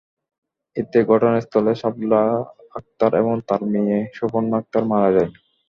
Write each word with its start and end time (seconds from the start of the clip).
এতে 0.75 0.99
ঘটনাস্থলে 1.09 1.71
শাপলা 1.81 2.21
আক্তার 2.79 3.11
এবং 3.21 3.35
তাঁর 3.47 3.61
মেয়ে 3.71 3.97
সুবর্ণা 4.17 4.55
আক্তার 4.61 4.83
মারা 4.91 5.09
যায়। 5.15 5.29